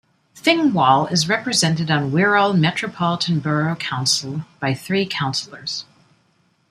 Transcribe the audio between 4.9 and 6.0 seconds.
councillors.